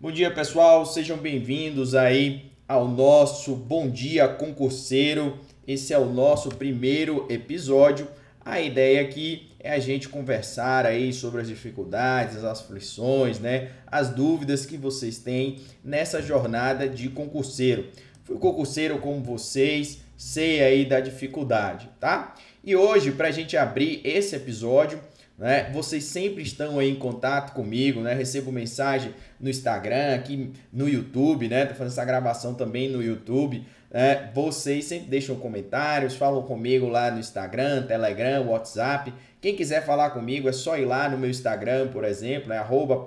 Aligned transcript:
Bom 0.00 0.10
dia, 0.10 0.30
pessoal. 0.30 0.84
Sejam 0.84 1.16
bem-vindos 1.16 1.94
aí 1.94 2.50
ao 2.68 2.86
nosso 2.88 3.54
Bom 3.54 3.88
Dia 3.88 4.28
Concurseiro. 4.28 5.38
Esse 5.66 5.94
é 5.94 5.98
o 5.98 6.04
nosso 6.12 6.50
primeiro 6.50 7.26
episódio. 7.30 8.08
A 8.44 8.60
ideia 8.60 9.00
aqui 9.00 9.50
é 9.60 9.70
a 9.72 9.78
gente 9.78 10.08
conversar 10.08 10.84
aí 10.84 11.12
sobre 11.12 11.40
as 11.40 11.48
dificuldades, 11.48 12.36
as 12.36 12.44
aflições, 12.44 13.38
né, 13.38 13.70
as 13.86 14.10
dúvidas 14.10 14.66
que 14.66 14.76
vocês 14.76 15.18
têm 15.18 15.60
nessa 15.82 16.20
jornada 16.20 16.88
de 16.88 17.08
concurseiro. 17.08 17.86
Fui 18.24 18.36
concurseiro 18.36 18.98
como 18.98 19.22
vocês, 19.22 20.00
sei 20.16 20.60
aí 20.60 20.84
da 20.84 21.00
dificuldade, 21.00 21.88
tá? 22.00 22.34
E 22.62 22.74
hoje, 22.74 23.12
para 23.12 23.28
a 23.28 23.32
gente 23.32 23.56
abrir 23.56 24.00
esse 24.04 24.34
episódio, 24.34 25.00
né? 25.38 25.70
Vocês 25.72 26.04
sempre 26.04 26.42
estão 26.42 26.78
aí 26.78 26.90
em 26.90 26.94
contato 26.94 27.52
comigo, 27.52 28.00
né? 28.00 28.14
Recebo 28.14 28.52
mensagem 28.52 29.14
no 29.40 29.50
Instagram, 29.50 30.14
aqui 30.14 30.52
no 30.72 30.88
YouTube, 30.88 31.48
né? 31.48 31.66
Tô 31.66 31.74
fazendo 31.74 31.92
essa 31.92 32.04
gravação 32.04 32.54
também 32.54 32.88
no 32.88 33.02
YouTube. 33.02 33.64
Né? 33.94 34.28
Vocês 34.34 34.86
sempre 34.86 35.08
deixam 35.08 35.36
comentários, 35.36 36.16
falam 36.16 36.42
comigo 36.42 36.88
lá 36.88 37.12
no 37.12 37.20
Instagram, 37.20 37.86
Telegram, 37.86 38.44
WhatsApp. 38.48 39.14
Quem 39.40 39.54
quiser 39.54 39.84
falar 39.86 40.10
comigo 40.10 40.48
é 40.48 40.52
só 40.52 40.76
ir 40.76 40.84
lá 40.84 41.08
no 41.08 41.16
meu 41.16 41.30
Instagram, 41.30 41.88
por 41.88 42.02
exemplo, 42.04 42.52
é 42.52 42.58
arroba 42.58 43.04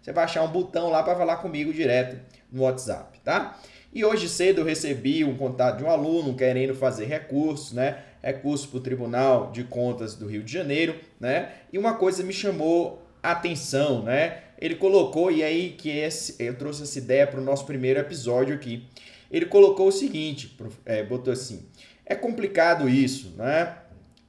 Você 0.00 0.12
vai 0.12 0.24
achar 0.24 0.42
um 0.42 0.48
botão 0.48 0.88
lá 0.88 1.02
para 1.02 1.14
falar 1.14 1.36
comigo 1.36 1.74
direto 1.74 2.16
no 2.50 2.62
WhatsApp, 2.62 3.20
tá? 3.20 3.58
E 3.92 4.02
hoje 4.04 4.28
cedo 4.28 4.60
eu 4.60 4.64
recebi 4.64 5.24
um 5.24 5.36
contato 5.36 5.78
de 5.78 5.84
um 5.84 5.90
aluno 5.90 6.34
querendo 6.34 6.74
fazer 6.74 7.06
recurso, 7.06 7.74
né? 7.74 7.98
Recurso 8.22 8.68
para 8.68 8.78
o 8.78 8.80
Tribunal 8.80 9.50
de 9.50 9.64
Contas 9.64 10.14
do 10.14 10.26
Rio 10.26 10.42
de 10.42 10.52
Janeiro, 10.52 10.94
né? 11.18 11.52
E 11.72 11.78
uma 11.78 11.94
coisa 11.94 12.22
me 12.22 12.32
chamou 12.32 13.02
a 13.22 13.32
atenção, 13.32 14.02
né? 14.02 14.42
Ele 14.58 14.74
colocou, 14.74 15.30
e 15.30 15.42
aí 15.42 15.70
que 15.70 15.88
esse, 15.88 16.36
eu 16.38 16.54
trouxe 16.56 16.82
essa 16.82 16.98
ideia 16.98 17.26
para 17.26 17.40
o 17.40 17.44
nosso 17.44 17.64
primeiro 17.64 17.98
episódio 17.98 18.54
aqui. 18.54 18.86
Ele 19.30 19.46
colocou 19.46 19.88
o 19.88 19.92
seguinte, 19.92 20.56
é, 20.84 21.02
botou 21.02 21.32
assim, 21.32 21.66
é 22.04 22.14
complicado 22.14 22.88
isso, 22.88 23.34
né? 23.36 23.76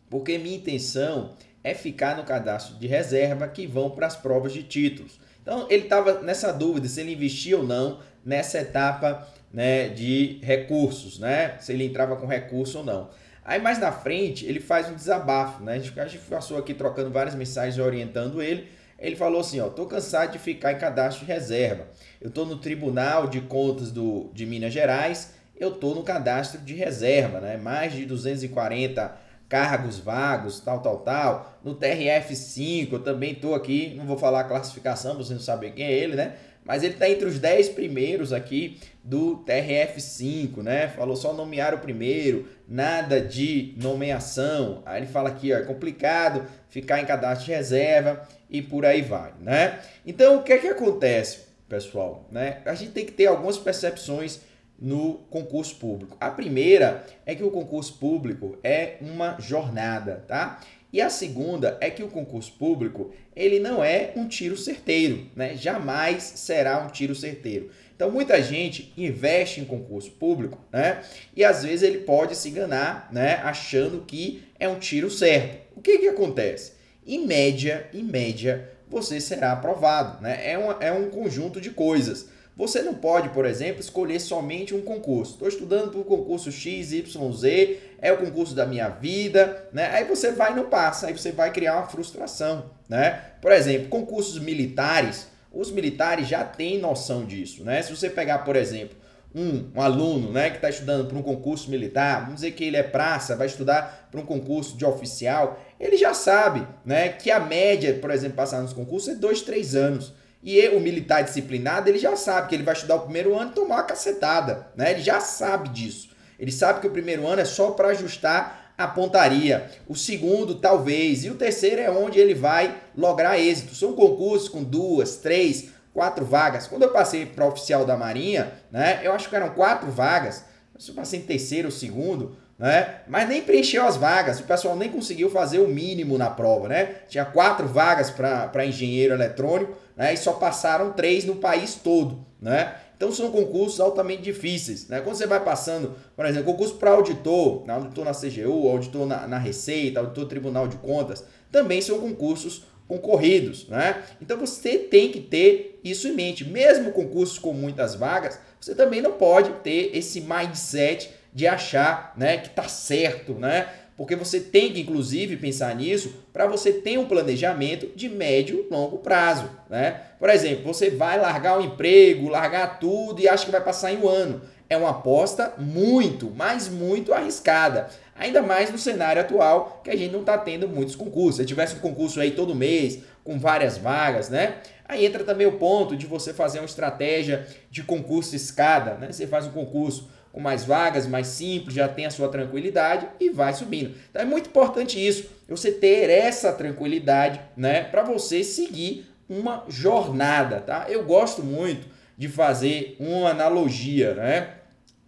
Porque 0.09 0.37
minha 0.37 0.55
intenção 0.55 1.35
é 1.63 1.73
ficar 1.73 2.17
no 2.17 2.23
cadastro 2.23 2.75
de 2.75 2.87
reserva 2.87 3.47
que 3.47 3.65
vão 3.65 3.89
para 3.89 4.07
as 4.07 4.15
provas 4.15 4.53
de 4.53 4.63
títulos. 4.63 5.19
Então 5.41 5.67
ele 5.69 5.83
estava 5.83 6.21
nessa 6.21 6.51
dúvida 6.51 6.87
se 6.87 7.01
ele 7.01 7.13
investia 7.13 7.57
ou 7.57 7.63
não 7.63 7.99
nessa 8.23 8.59
etapa 8.59 9.27
né, 9.51 9.89
de 9.89 10.39
recursos, 10.43 11.19
né? 11.19 11.57
Se 11.59 11.73
ele 11.73 11.85
entrava 11.85 12.15
com 12.15 12.27
recurso 12.27 12.79
ou 12.79 12.83
não. 12.83 13.09
Aí 13.43 13.59
mais 13.61 13.79
na 13.79 13.91
frente 13.91 14.45
ele 14.45 14.59
faz 14.59 14.89
um 14.89 14.95
desabafo, 14.95 15.63
né? 15.63 15.73
A 15.73 15.79
gente, 15.79 15.99
a 15.99 16.07
gente 16.07 16.23
passou 16.25 16.57
aqui 16.57 16.73
trocando 16.73 17.09
várias 17.09 17.35
mensagens 17.35 17.77
orientando 17.77 18.41
ele. 18.41 18.67
Ele 18.99 19.15
falou 19.15 19.41
assim, 19.41 19.59
ó, 19.59 19.67
tô 19.67 19.87
cansado 19.87 20.31
de 20.31 20.37
ficar 20.37 20.73
em 20.73 20.77
cadastro 20.77 21.25
de 21.25 21.31
reserva. 21.31 21.87
Eu 22.21 22.29
tô 22.29 22.45
no 22.45 22.57
Tribunal 22.57 23.25
de 23.27 23.41
Contas 23.41 23.91
do, 23.91 24.29
de 24.31 24.45
Minas 24.45 24.71
Gerais, 24.71 25.33
eu 25.59 25.71
tô 25.71 25.95
no 25.95 26.03
cadastro 26.03 26.61
de 26.61 26.75
reserva, 26.75 27.39
né? 27.39 27.57
Mais 27.57 27.93
de 27.93 28.05
240 28.05 29.17
cargos 29.49 29.99
vagos, 29.99 30.59
tal, 30.59 30.79
tal, 30.79 30.99
tal. 30.99 31.59
No 31.63 31.75
TRF5 31.75 32.93
eu 32.93 32.99
também 32.99 33.35
tô 33.35 33.53
aqui, 33.53 33.93
não 33.97 34.05
vou 34.05 34.17
falar 34.17 34.41
a 34.41 34.43
classificação, 34.45 35.17
você 35.17 35.33
não 35.33 35.41
sabe 35.41 35.71
quem 35.71 35.85
é 35.85 35.91
ele, 35.91 36.15
né? 36.15 36.35
Mas 36.63 36.83
ele 36.83 36.93
está 36.93 37.09
entre 37.09 37.25
os 37.25 37.39
10 37.39 37.69
primeiros 37.69 38.31
aqui 38.31 38.79
do 39.03 39.43
TRF5, 39.45 40.57
né? 40.57 40.87
Falou 40.89 41.15
só 41.15 41.33
nomear 41.33 41.73
o 41.73 41.79
primeiro, 41.79 42.47
nada 42.67 43.19
de 43.19 43.73
nomeação. 43.81 44.83
Aí 44.85 45.01
ele 45.01 45.07
fala 45.07 45.29
aqui, 45.29 45.51
ó, 45.53 45.57
é 45.57 45.63
complicado 45.63 46.45
ficar 46.69 47.01
em 47.01 47.05
cadastro 47.05 47.45
de 47.47 47.51
reserva 47.51 48.27
e 48.49 48.61
por 48.61 48.85
aí 48.85 49.01
vai, 49.01 49.33
né? 49.39 49.79
Então, 50.05 50.37
o 50.37 50.43
que 50.43 50.53
é 50.53 50.57
que 50.57 50.67
acontece, 50.67 51.39
pessoal, 51.67 52.27
né? 52.31 52.61
A 52.65 52.75
gente 52.75 52.91
tem 52.91 53.05
que 53.05 53.11
ter 53.11 53.25
algumas 53.25 53.57
percepções 53.57 54.41
no 54.79 55.15
concurso 55.29 55.75
público. 55.75 56.17
A 56.19 56.29
primeira 56.31 57.05
é 57.25 57.35
que 57.35 57.43
o 57.43 57.51
concurso 57.51 57.93
público 57.99 58.57
é 58.63 58.97
uma 58.99 59.37
jornada, 59.39 60.23
tá? 60.27 60.59
E 60.93 61.01
a 61.01 61.09
segunda 61.09 61.77
é 61.79 61.89
que 61.89 62.03
o 62.03 62.09
concurso 62.09 62.51
público, 62.53 63.13
ele 63.35 63.59
não 63.59 63.83
é 63.83 64.11
um 64.15 64.27
tiro 64.27 64.57
certeiro, 64.57 65.25
né? 65.35 65.55
Jamais 65.55 66.21
será 66.23 66.79
um 66.79 66.89
tiro 66.89 67.15
certeiro. 67.15 67.69
Então 67.95 68.11
muita 68.11 68.41
gente 68.41 68.91
investe 68.97 69.61
em 69.61 69.65
concurso 69.65 70.11
público, 70.11 70.57
né? 70.71 71.01
E 71.35 71.45
às 71.45 71.63
vezes 71.63 71.83
ele 71.83 71.99
pode 71.99 72.35
se 72.35 72.49
enganar, 72.49 73.09
né, 73.11 73.35
achando 73.43 74.03
que 74.05 74.43
é 74.59 74.67
um 74.67 74.79
tiro 74.79 75.09
certo. 75.09 75.61
O 75.75 75.81
que 75.81 75.99
que 75.99 76.07
acontece? 76.07 76.73
Em 77.05 77.25
média, 77.25 77.87
em 77.93 78.03
média, 78.03 78.69
você 78.89 79.21
será 79.21 79.53
aprovado, 79.53 80.21
né? 80.21 80.41
É 80.43 80.57
um, 80.57 80.71
é 80.81 80.91
um 80.91 81.09
conjunto 81.09 81.61
de 81.61 81.69
coisas. 81.69 82.27
Você 82.55 82.81
não 82.81 82.93
pode, 82.93 83.29
por 83.29 83.45
exemplo, 83.45 83.79
escolher 83.79 84.19
somente 84.19 84.75
um 84.75 84.81
concurso. 84.81 85.33
Estou 85.33 85.47
estudando 85.47 85.91
para 85.91 85.99
o 85.99 86.03
concurso 86.03 86.51
X, 86.51 86.91
Y, 86.91 87.33
Z, 87.33 87.79
é 88.01 88.11
o 88.11 88.17
concurso 88.17 88.53
da 88.53 88.65
minha 88.65 88.89
vida, 88.89 89.67
né? 89.71 89.89
Aí 89.91 90.03
você 90.03 90.31
vai 90.31 90.51
e 90.51 90.55
não 90.55 90.69
passa, 90.69 91.07
aí 91.07 91.17
você 91.17 91.31
vai 91.31 91.51
criar 91.51 91.77
uma 91.77 91.87
frustração, 91.87 92.71
né? 92.89 93.21
Por 93.41 93.51
exemplo, 93.51 93.87
concursos 93.87 94.37
militares, 94.37 95.27
os 95.51 95.71
militares 95.71 96.27
já 96.27 96.43
têm 96.43 96.77
noção 96.77 97.25
disso, 97.25 97.63
né? 97.63 97.81
Se 97.81 97.95
você 97.95 98.09
pegar, 98.09 98.39
por 98.39 98.55
exemplo, 98.55 98.97
um, 99.33 99.71
um 99.73 99.81
aluno 99.81 100.31
né, 100.31 100.49
que 100.49 100.57
está 100.57 100.69
estudando 100.69 101.07
para 101.07 101.17
um 101.17 101.21
concurso 101.21 101.69
militar, 101.69 102.21
vamos 102.21 102.35
dizer 102.35 102.51
que 102.51 102.65
ele 102.65 102.77
é 102.77 102.83
praça, 102.83 103.35
vai 103.35 103.47
estudar 103.47 104.09
para 104.11 104.19
um 104.19 104.25
concurso 104.25 104.77
de 104.77 104.85
oficial, 104.85 105.59
ele 105.79 105.97
já 105.97 106.13
sabe 106.13 106.67
né, 106.85 107.09
que 107.09 107.31
a 107.31 107.39
média, 107.39 107.93
por 107.99 108.11
exemplo, 108.11 108.35
passar 108.35 108.61
nos 108.61 108.73
concursos 108.73 109.09
é 109.09 109.15
dois, 109.15 109.41
três 109.41 109.75
anos. 109.75 110.13
E 110.43 110.67
o 110.69 110.79
militar 110.79 111.23
disciplinado, 111.23 111.87
ele 111.87 111.99
já 111.99 112.15
sabe 112.15 112.47
que 112.47 112.55
ele 112.55 112.63
vai 112.63 112.73
estudar 112.73 112.95
o 112.95 113.01
primeiro 113.01 113.37
ano 113.37 113.51
e 113.51 113.53
tomar 113.53 113.75
uma 113.75 113.83
cacetada, 113.83 114.67
né? 114.75 114.91
Ele 114.91 115.01
já 115.01 115.19
sabe 115.19 115.69
disso. 115.69 116.09
Ele 116.39 116.51
sabe 116.51 116.79
que 116.79 116.87
o 116.87 116.91
primeiro 116.91 117.27
ano 117.27 117.41
é 117.41 117.45
só 117.45 117.71
para 117.71 117.89
ajustar 117.89 118.73
a 118.75 118.87
pontaria. 118.87 119.69
O 119.87 119.95
segundo, 119.95 120.55
talvez. 120.55 121.23
E 121.23 121.29
o 121.29 121.35
terceiro 121.35 121.79
é 121.79 121.91
onde 121.91 122.19
ele 122.19 122.33
vai 122.33 122.75
lograr 122.97 123.39
êxito. 123.39 123.75
São 123.75 123.93
concursos 123.93 124.49
com 124.49 124.63
duas, 124.63 125.17
três, 125.17 125.69
quatro 125.93 126.25
vagas. 126.25 126.65
Quando 126.65 126.83
eu 126.83 126.89
passei 126.89 127.27
para 127.27 127.45
oficial 127.45 127.85
da 127.85 127.95
Marinha, 127.95 128.51
né? 128.71 129.01
Eu 129.03 129.13
acho 129.13 129.29
que 129.29 129.35
eram 129.35 129.49
quatro 129.49 129.91
vagas. 129.91 130.43
Eu 130.87 130.95
passei 130.95 131.19
em 131.19 131.23
terceiro 131.23 131.67
ou 131.67 131.71
segundo, 131.71 132.35
né? 132.57 133.01
Mas 133.07 133.29
nem 133.29 133.43
preencheu 133.43 133.85
as 133.85 133.97
vagas, 133.97 134.39
o 134.39 134.43
pessoal 134.43 134.75
nem 134.75 134.89
conseguiu 134.89 135.29
fazer 135.29 135.59
o 135.59 135.67
mínimo 135.67 136.17
na 136.17 136.29
prova, 136.29 136.67
né? 136.67 136.95
Tinha 137.07 137.23
quatro 137.23 137.67
vagas 137.67 138.09
para 138.09 138.65
engenheiro 138.65 139.13
eletrônico, 139.13 139.77
né? 140.01 140.15
E 140.15 140.17
só 140.17 140.33
passaram 140.33 140.93
três 140.93 141.25
no 141.25 141.35
país 141.35 141.75
todo, 141.75 142.25
né? 142.41 142.75
Então 142.97 143.11
são 143.11 143.29
concursos 143.31 143.79
altamente 143.79 144.23
difíceis, 144.23 144.87
né? 144.87 144.99
Quando 144.99 145.15
você 145.15 145.27
vai 145.27 145.43
passando, 145.43 145.95
por 146.15 146.25
exemplo, 146.25 146.51
concurso 146.51 146.73
para 146.77 146.89
auditor, 146.89 147.69
auditor 147.69 148.03
na 148.03 148.11
CGU, 148.11 148.67
auditor 148.67 149.05
na, 149.05 149.27
na 149.27 149.37
Receita, 149.37 149.99
auditor 149.99 150.25
Tribunal 150.25 150.67
de 150.67 150.77
Contas, 150.77 151.23
também 151.51 151.81
são 151.81 151.99
concursos 151.99 152.63
concorridos, 152.87 153.67
né? 153.67 154.03
Então 154.19 154.39
você 154.39 154.79
tem 154.79 155.11
que 155.11 155.21
ter 155.21 155.79
isso 155.83 156.07
em 156.07 156.15
mente. 156.15 156.49
Mesmo 156.49 156.91
concursos 156.91 157.37
com 157.37 157.53
muitas 157.53 157.93
vagas, 157.93 158.39
você 158.59 158.73
também 158.73 159.03
não 159.03 159.11
pode 159.11 159.51
ter 159.61 159.95
esse 159.95 160.19
mindset 160.19 161.11
de 161.31 161.45
achar, 161.45 162.13
né, 162.17 162.37
que 162.37 162.49
tá 162.49 162.67
certo, 162.67 163.35
né? 163.35 163.69
Porque 164.01 164.15
você 164.15 164.39
tem 164.39 164.73
que, 164.73 164.81
inclusive, 164.81 165.37
pensar 165.37 165.75
nisso 165.75 166.11
para 166.33 166.47
você 166.47 166.73
ter 166.73 166.97
um 166.97 167.05
planejamento 167.05 167.87
de 167.95 168.09
médio 168.09 168.65
e 168.67 168.73
longo 168.73 168.97
prazo. 168.97 169.47
Né? 169.69 170.01
Por 170.17 170.27
exemplo, 170.27 170.63
você 170.63 170.89
vai 170.89 171.19
largar 171.19 171.59
o 171.59 171.63
emprego, 171.63 172.27
largar 172.27 172.79
tudo 172.79 173.21
e 173.21 173.29
acha 173.29 173.45
que 173.45 173.51
vai 173.51 173.61
passar 173.61 173.93
em 173.93 173.97
um 173.97 174.09
ano. 174.09 174.41
É 174.67 174.75
uma 174.75 174.89
aposta 174.89 175.53
muito, 175.59 176.33
mas 176.35 176.67
muito 176.67 177.13
arriscada. 177.13 177.89
Ainda 178.15 178.41
mais 178.41 178.71
no 178.71 178.77
cenário 178.79 179.21
atual, 179.21 179.81
que 179.83 179.91
a 179.91 179.95
gente 179.95 180.11
não 180.11 180.21
está 180.21 180.35
tendo 180.35 180.67
muitos 180.67 180.95
concursos. 180.95 181.35
Se 181.35 181.45
tivesse 181.45 181.75
um 181.75 181.79
concurso 181.79 182.19
aí 182.19 182.31
todo 182.31 182.55
mês, 182.55 183.03
com 183.23 183.37
várias 183.37 183.77
vagas, 183.77 184.29
né? 184.29 184.55
Aí 184.85 185.05
entra 185.05 185.23
também 185.23 185.45
o 185.45 185.59
ponto 185.59 185.95
de 185.95 186.07
você 186.07 186.33
fazer 186.33 186.57
uma 186.57 186.65
estratégia 186.65 187.45
de 187.69 187.83
concurso 187.83 188.35
escada, 188.35 188.95
né? 188.95 189.11
Você 189.11 189.27
faz 189.27 189.45
um 189.45 189.51
concurso 189.51 190.09
com 190.31 190.39
mais 190.39 190.63
vagas, 190.63 191.07
mais 191.07 191.27
simples, 191.27 191.75
já 191.75 191.87
tem 191.87 192.05
a 192.05 192.11
sua 192.11 192.29
tranquilidade 192.29 193.07
e 193.19 193.29
vai 193.29 193.53
subindo. 193.53 193.95
Então 194.09 194.21
é 194.21 194.25
muito 194.25 194.47
importante 194.49 195.05
isso, 195.05 195.29
você 195.47 195.71
ter 195.71 196.09
essa 196.09 196.53
tranquilidade, 196.53 197.41
né, 197.55 197.83
para 197.83 198.03
você 198.03 198.43
seguir 198.43 199.05
uma 199.29 199.63
jornada, 199.69 200.59
tá? 200.59 200.85
Eu 200.89 201.05
gosto 201.05 201.41
muito 201.41 201.87
de 202.17 202.27
fazer 202.27 202.95
uma 202.99 203.29
analogia, 203.29 204.13
né? 204.13 204.49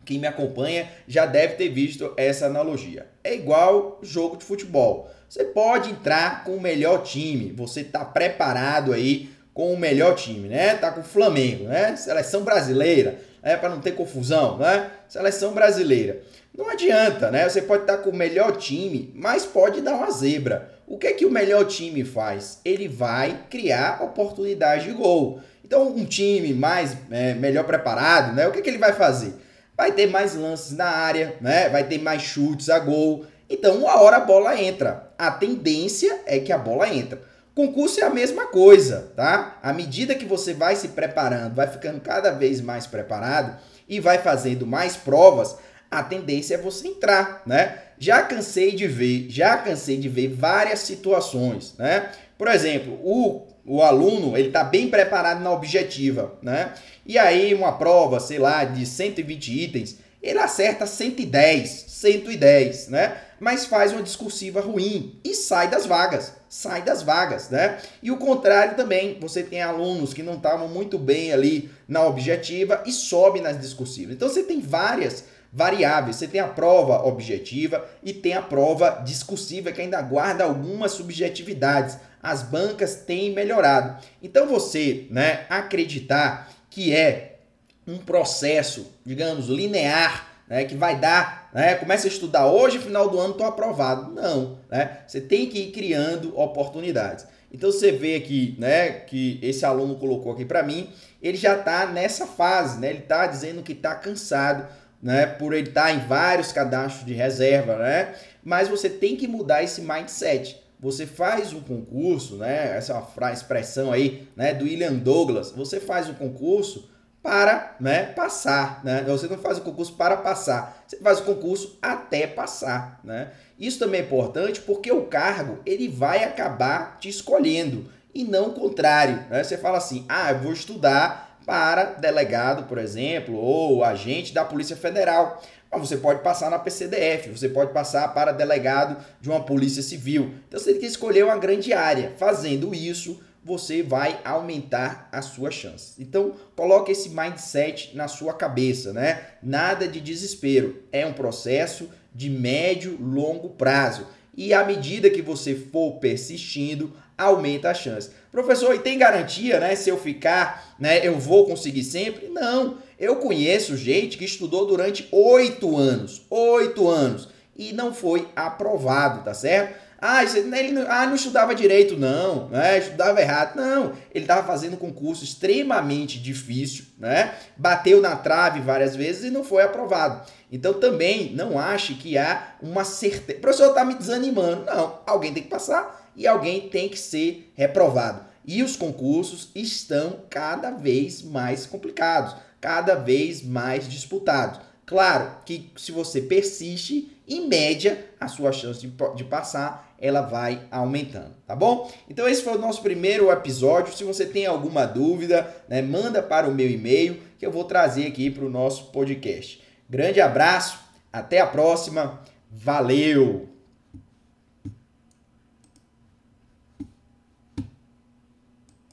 Quem 0.06 0.18
me 0.18 0.28
acompanha 0.28 0.90
já 1.08 1.26
deve 1.26 1.56
ter 1.56 1.70
visto 1.70 2.14
essa 2.18 2.46
analogia. 2.46 3.08
É 3.24 3.34
igual 3.34 4.00
jogo 4.02 4.38
de 4.38 4.46
futebol. 4.46 5.10
Você 5.30 5.46
pode 5.46 5.92
entrar 5.92 6.44
com 6.44 6.56
o 6.56 6.62
melhor 6.62 7.04
time, 7.04 7.52
você 7.52 7.82
está 7.82 8.04
preparado 8.04 8.94
aí 8.94 9.30
com 9.54 9.74
o 9.74 9.78
melhor 9.78 10.16
time, 10.16 10.48
né? 10.48 10.76
Tá 10.76 10.92
com 10.92 11.02
o 11.02 11.04
Flamengo, 11.04 11.66
né? 11.66 11.96
Seleção 11.96 12.44
brasileira 12.44 13.20
é, 13.44 13.58
para 13.58 13.70
não 13.70 13.82
ter 13.82 13.92
confusão, 13.92 14.58
né? 14.58 14.90
Seleção 15.08 15.54
brasileira. 15.54 16.22
Não 16.58 16.70
adianta, 16.70 17.30
né? 17.30 17.48
Você 17.48 17.62
pode 17.62 17.84
estar 17.84 17.98
com 17.98 18.10
o 18.10 18.16
melhor 18.16 18.56
time, 18.58 19.12
mas 19.16 19.46
pode 19.46 19.82
dar 19.82 19.96
uma 19.96 20.10
zebra. 20.10 20.72
O 20.88 20.98
que 20.98 21.08
é 21.08 21.14
que 21.14 21.26
o 21.26 21.32
melhor 21.32 21.66
time 21.66 22.04
faz? 22.04 22.60
Ele 22.64 22.88
vai 22.88 23.46
criar 23.50 24.02
oportunidade 24.04 24.86
de 24.86 24.92
gol. 24.92 25.42
Então, 25.66 25.88
um 25.88 26.06
time 26.06 26.54
mais 26.54 26.96
é, 27.10 27.34
melhor 27.34 27.66
preparado, 27.66 28.36
né? 28.36 28.48
O 28.48 28.52
que, 28.52 28.62
que 28.62 28.70
ele 28.70 28.78
vai 28.78 28.94
fazer? 28.94 29.34
Vai 29.76 29.92
ter 29.92 30.08
mais 30.08 30.36
lances 30.36 30.78
na 30.78 30.86
área, 30.86 31.36
né? 31.42 31.70
Vai 31.70 31.84
ter 31.84 31.98
mais 31.98 32.22
chutes 32.22 32.70
a 32.70 32.80
gol. 32.80 33.26
Então, 33.50 33.78
uma 33.78 34.00
hora 34.02 34.18
a 34.18 34.22
bola 34.22 34.60
entra. 34.62 35.12
A 35.18 35.32
tendência 35.32 36.22
é 36.26 36.40
que 36.40 36.52
a 36.52 36.58
bola 36.58 36.88
entra. 36.88 37.22
Concurso 37.56 38.00
é 38.00 38.04
a 38.04 38.10
mesma 38.10 38.48
coisa, 38.48 39.12
tá? 39.16 39.60
À 39.62 39.72
medida 39.72 40.16
que 40.16 40.26
você 40.26 40.54
vai 40.54 40.76
se 40.76 40.88
preparando, 40.90 41.54
vai 41.54 41.68
ficando 41.68 42.02
cada 42.02 42.32
vez 42.32 42.60
mais 42.60 42.88
preparado 42.88 43.56
e 43.88 44.00
vai 44.00 44.18
fazendo 44.18 44.66
mais 44.66 44.96
provas, 44.96 45.56
a 45.92 46.02
tendência 46.02 46.56
é 46.56 46.58
você 46.58 46.88
entrar, 46.88 47.44
né? 47.46 47.78
Já 48.00 48.24
cansei 48.24 48.72
de 48.72 48.88
ver, 48.88 49.28
já 49.30 49.56
cansei 49.58 49.98
de 49.98 50.10
ver 50.10 50.30
várias 50.30 50.80
situações, 50.80 51.76
né? 51.78 52.10
Por 52.40 52.48
exemplo, 52.48 53.00
o, 53.04 53.46
o 53.64 53.84
aluno, 53.84 54.36
ele 54.36 54.50
tá 54.50 54.64
bem 54.64 54.90
preparado 54.90 55.42
na 55.42 55.52
objetiva, 55.52 56.34
né? 56.42 56.74
E 57.06 57.20
aí 57.20 57.54
uma 57.54 57.74
prova, 57.74 58.20
sei 58.20 58.40
lá, 58.40 58.64
de 58.64 58.84
120 58.84 59.64
itens, 59.64 60.00
ele 60.24 60.40
acerta 60.40 60.88
110, 60.88 61.70
110, 61.88 62.88
né? 62.88 63.16
Mas 63.44 63.66
faz 63.66 63.92
uma 63.92 64.02
discursiva 64.02 64.62
ruim 64.62 65.20
e 65.22 65.36
sai 65.36 65.70
das 65.70 65.86
vagas, 65.86 66.32
sai 66.48 66.82
das 66.82 67.04
vagas, 67.04 67.50
né? 67.50 67.78
E 68.02 68.10
o 68.10 68.16
contrário 68.16 68.78
também, 68.78 69.20
você 69.20 69.44
tem 69.44 69.62
alunos 69.62 70.14
que 70.14 70.24
não 70.24 70.36
estavam 70.36 70.70
muito 70.70 70.98
bem 70.98 71.34
ali 71.34 71.70
na 71.86 72.06
objetiva 72.06 72.82
e 72.86 72.92
sobe 72.94 73.42
nas 73.42 73.60
discursivas. 73.60 74.16
Então 74.16 74.30
você 74.30 74.44
tem 74.44 74.62
várias 74.62 75.26
variáveis. 75.52 76.16
Você 76.16 76.28
tem 76.30 76.40
a 76.40 76.48
prova 76.48 77.06
objetiva 77.06 77.86
e 78.02 78.14
tem 78.14 78.34
a 78.34 78.42
prova 78.42 79.02
discursiva 79.04 79.74
que 79.74 79.82
ainda 79.82 80.02
guarda 80.02 80.46
algumas 80.46 80.94
subjetividades. 80.94 81.98
As 82.22 82.44
bancas 82.44 82.96
têm 82.96 83.34
melhorado. 83.34 84.02
Então 84.24 84.48
você, 84.48 85.06
né, 85.12 85.46
acreditar 85.50 86.50
que 86.70 86.96
é 86.96 87.40
um 87.86 87.98
processo, 87.98 88.90
digamos, 89.06 89.48
linear, 89.48 90.33
né, 90.48 90.66
que 90.66 90.76
vai 90.76 91.00
dar, 91.00 91.50
né, 91.54 91.76
começa 91.76 92.08
a 92.08 92.10
estudar 92.10 92.48
hoje, 92.48 92.80
final 92.80 93.10
do 93.10 93.20
ano 93.20 93.32
estou 93.32 93.48
aprovado. 93.48 94.12
Não, 94.12 94.60
né? 94.70 95.00
Você 95.08 95.22
tem 95.22 95.48
que 95.48 95.60
ir 95.60 95.72
criando 95.72 96.38
oportunidades. 96.38 97.26
Então 97.52 97.72
você 97.72 97.92
vê 97.92 98.16
aqui, 98.16 98.56
né, 98.58 98.90
que 98.92 99.40
esse 99.42 99.66
aluno 99.66 99.96
colocou 99.96 100.32
aqui 100.32 100.44
para 100.44 100.64
mim, 100.64 100.90
ele 101.22 101.38
já 101.38 101.56
está 101.56 101.86
nessa 101.86 102.26
fase, 102.26 102.80
né? 102.80 102.90
Ele 102.90 103.00
está 103.00 103.28
dizendo 103.28 103.62
que 103.62 103.74
está 103.74 103.94
cansado, 103.94 104.68
né, 105.02 105.26
por 105.26 105.54
ele 105.54 105.70
estar 105.70 105.84
tá 105.84 105.92
em 105.92 106.00
vários 106.00 106.52
cadastros 106.52 107.06
de 107.06 107.14
reserva, 107.14 107.78
né? 107.78 108.16
Mas 108.44 108.68
você 108.68 108.90
tem 108.90 109.16
que 109.16 109.28
mudar 109.28 109.64
esse 109.64 109.82
mindset. 109.82 110.62
Você 110.80 111.06
faz 111.06 111.54
um 111.54 111.62
concurso, 111.62 112.36
né? 112.36 112.76
Essa 112.76 112.94
é 112.94 112.96
uma 112.96 113.32
expressão 113.32 113.92
aí, 113.92 114.28
né, 114.36 114.54
do 114.54 114.66
William 114.66 114.96
Douglas. 114.96 115.52
Você 115.52 115.80
faz 115.80 116.10
um 116.10 116.14
concurso 116.14 116.90
para 117.24 117.78
né, 117.80 118.08
passar. 118.08 118.84
Né? 118.84 119.02
Você 119.08 119.28
não 119.28 119.38
faz 119.38 119.58
o 119.58 119.62
concurso 119.62 119.94
para 119.94 120.18
passar, 120.18 120.84
você 120.86 120.98
faz 120.98 121.20
o 121.20 121.24
concurso 121.24 121.80
até 121.82 122.28
passar. 122.28 123.00
Né? 123.04 123.32
Isso 123.58 123.80
também 123.80 124.02
é 124.02 124.04
importante 124.04 124.60
porque 124.60 124.92
o 124.92 125.06
cargo 125.06 125.60
ele 125.66 125.88
vai 125.88 126.26
acabar 126.26 126.98
te 127.00 127.08
escolhendo 127.08 127.90
e 128.14 128.26
não 128.26 128.50
o 128.50 128.54
contrário. 128.54 129.26
Né? 129.30 129.42
Você 129.42 129.58
fala 129.58 129.78
assim, 129.78 130.06
ah, 130.10 130.32
eu 130.32 130.40
vou 130.40 130.52
estudar 130.52 131.40
para 131.46 131.86
delegado, 131.86 132.68
por 132.68 132.78
exemplo, 132.78 133.36
ou 133.36 133.84
agente 133.84 134.34
da 134.34 134.44
Polícia 134.44 134.76
Federal. 134.76 135.42
Mas 135.72 135.90
você 135.90 135.98
pode 135.98 136.22
passar 136.22 136.52
na 136.52 136.60
PCDF, 136.60 137.32
você 137.32 137.50
pode 137.50 137.74
passar 137.74 138.14
para 138.14 138.32
delegado 138.32 139.04
de 139.20 139.30
uma 139.30 139.44
polícia 139.44 139.82
civil. 139.82 140.36
Então 140.48 140.60
você 140.60 140.72
tem 140.72 140.82
que 140.82 140.86
escolher 140.86 141.24
uma 141.26 141.38
grande 141.38 141.74
área. 141.74 142.14
Fazendo 142.18 142.76
isso, 142.76 143.20
você 143.44 143.84
vai 143.84 144.20
aumentar 144.24 145.10
a 145.12 145.22
sua 145.22 145.52
chance. 145.52 146.02
Então, 146.02 146.34
coloque 146.56 146.92
esse 146.92 147.10
mindset 147.10 147.96
na 147.96 148.08
sua 148.08 148.34
cabeça, 148.34 148.94
né? 148.94 149.22
Nada 149.42 149.88
de 149.88 150.00
desespero. 150.00 150.84
É 150.92 151.06
um 151.06 151.14
processo 151.14 151.90
de 152.14 152.30
médio, 152.30 152.98
longo 153.02 153.50
prazo. 153.50 154.08
E 154.36 154.54
à 154.54 154.64
medida 154.64 155.10
que 155.10 155.22
você 155.22 155.54
for 155.56 156.00
persistindo, 156.00 156.94
aumenta 157.18 157.70
a 157.70 157.74
chance. 157.74 158.10
Professor, 158.32 158.74
e 158.74 158.80
tem 158.80 158.98
garantia, 158.98 159.60
né? 159.60 159.76
Se 159.76 159.90
eu 159.90 159.98
ficar, 159.98 160.76
né, 160.80 161.06
eu 161.06 161.20
vou 161.20 161.46
conseguir 161.46 161.84
sempre? 161.84 162.30
Não. 162.30 162.78
Eu 163.00 163.18
conheço 163.18 163.78
gente 163.78 164.18
que 164.18 164.26
estudou 164.26 164.66
durante 164.66 165.08
oito 165.12 165.78
anos, 165.78 166.26
oito 166.30 166.88
anos, 166.90 167.30
e 167.56 167.74
não 167.74 167.94
foi 167.94 168.28
aprovado, 168.36 169.24
tá 169.24 169.34
certo? 169.34 169.83
Ah, 170.06 170.22
ele 170.22 170.74
não, 170.74 170.92
ah, 170.92 171.06
não 171.06 171.16
estudava 171.16 171.56
direito, 171.56 171.96
não, 171.96 172.50
né? 172.50 172.78
estudava 172.78 173.22
errado. 173.22 173.56
Não, 173.56 173.94
ele 174.14 174.26
estava 174.26 174.46
fazendo 174.46 174.74
um 174.74 174.78
concurso 174.78 175.24
extremamente 175.24 176.20
difícil, 176.20 176.84
né? 177.00 177.34
bateu 177.56 178.02
na 178.02 178.14
trave 178.14 178.60
várias 178.60 178.98
vezes 178.98 179.24
e 179.24 179.32
não 179.32 179.46
foi 179.46 179.64
aprovado. 179.64 180.30
Então 180.52 180.74
também 180.74 181.34
não 181.34 181.58
ache 181.58 181.94
que 181.94 182.18
há 182.18 182.56
uma 182.62 182.84
certeza. 182.84 183.40
O 183.40 183.42
professor 183.42 183.70
está 183.70 183.86
me 183.86 183.94
desanimando. 183.94 184.66
Não, 184.66 185.00
alguém 185.08 185.34
tem 185.34 185.44
que 185.44 185.50
passar 185.50 186.12
e 186.18 186.28
alguém 186.28 186.68
tem 186.68 186.90
que 186.90 187.00
ser 187.00 187.54
reprovado. 187.56 188.26
E 188.46 188.62
os 188.62 188.76
concursos 188.76 189.52
estão 189.56 190.20
cada 190.30 190.72
vez 190.72 191.22
mais 191.22 191.66
complicados, 191.66 192.36
cada 192.60 192.96
vez 192.96 193.42
mais 193.42 193.88
disputados. 193.88 194.60
Claro 194.86 195.38
que 195.46 195.72
se 195.78 195.94
você 195.94 196.20
persiste, 196.20 197.13
em 197.28 197.48
média, 197.48 198.06
a 198.20 198.28
sua 198.28 198.52
chance 198.52 198.80
de, 198.82 198.94
de 199.16 199.24
passar 199.24 199.94
ela 200.04 200.20
vai 200.20 200.62
aumentando, 200.70 201.34
tá 201.48 201.56
bom? 201.56 201.90
Então 202.10 202.28
esse 202.28 202.44
foi 202.44 202.56
o 202.56 202.60
nosso 202.60 202.82
primeiro 202.82 203.32
episódio. 203.32 203.96
Se 203.96 204.04
você 204.04 204.26
tem 204.26 204.46
alguma 204.46 204.86
dúvida, 204.86 205.48
né, 205.70 205.82
manda 205.82 206.22
para 206.22 206.46
o 206.46 206.54
meu 206.54 206.70
e-mail 206.70 207.22
que 207.40 207.46
eu 207.46 207.52
vou 207.52 207.64
trazer 207.64 208.08
aqui 208.08 208.30
para 208.30 208.44
o 208.44 208.50
nosso 208.50 208.92
podcast. 208.92 209.64
Grande 209.90 210.20
abraço, 210.20 210.78
até 211.12 211.40
a 211.40 211.48
próxima, 211.48 212.20
valeu! 212.52 213.53